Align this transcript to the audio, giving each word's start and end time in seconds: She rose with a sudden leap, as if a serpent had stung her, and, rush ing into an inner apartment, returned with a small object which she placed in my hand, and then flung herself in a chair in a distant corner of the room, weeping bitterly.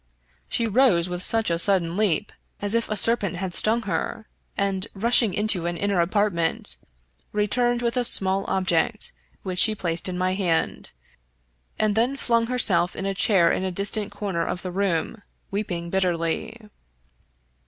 She 0.49 0.65
rose 0.65 1.07
with 1.07 1.21
a 1.31 1.57
sudden 1.59 1.95
leap, 1.95 2.31
as 2.59 2.73
if 2.73 2.89
a 2.89 2.95
serpent 2.95 3.37
had 3.37 3.53
stung 3.53 3.83
her, 3.83 4.25
and, 4.57 4.87
rush 4.95 5.21
ing 5.21 5.35
into 5.35 5.67
an 5.67 5.77
inner 5.77 6.01
apartment, 6.01 6.77
returned 7.31 7.83
with 7.83 7.95
a 7.95 8.03
small 8.03 8.43
object 8.47 9.11
which 9.43 9.59
she 9.59 9.75
placed 9.75 10.09
in 10.09 10.17
my 10.17 10.33
hand, 10.33 10.89
and 11.77 11.93
then 11.93 12.17
flung 12.17 12.47
herself 12.47 12.95
in 12.95 13.05
a 13.05 13.13
chair 13.13 13.51
in 13.51 13.63
a 13.63 13.69
distant 13.69 14.11
corner 14.11 14.43
of 14.43 14.63
the 14.63 14.71
room, 14.71 15.21
weeping 15.51 15.91
bitterly. 15.91 16.57